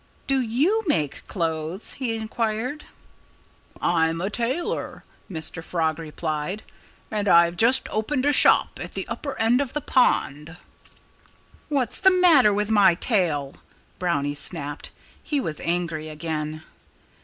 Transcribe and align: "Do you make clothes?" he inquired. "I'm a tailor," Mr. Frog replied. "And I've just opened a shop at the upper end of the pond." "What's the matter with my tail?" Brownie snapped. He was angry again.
"Do 0.25 0.39
you 0.39 0.83
make 0.87 1.27
clothes?" 1.27 1.93
he 1.93 2.15
inquired. 2.15 2.85
"I'm 3.79 4.19
a 4.19 4.31
tailor," 4.31 5.03
Mr. 5.29 5.63
Frog 5.63 5.99
replied. 5.99 6.63
"And 7.11 7.27
I've 7.27 7.55
just 7.55 7.87
opened 7.91 8.25
a 8.25 8.33
shop 8.33 8.79
at 8.81 8.95
the 8.95 9.07
upper 9.07 9.37
end 9.37 9.61
of 9.61 9.73
the 9.73 9.79
pond." 9.81 10.57
"What's 11.69 11.99
the 11.99 12.09
matter 12.09 12.51
with 12.51 12.71
my 12.71 12.95
tail?" 12.95 13.57
Brownie 13.99 14.33
snapped. 14.33 14.89
He 15.21 15.39
was 15.39 15.59
angry 15.59 16.09
again. 16.09 16.63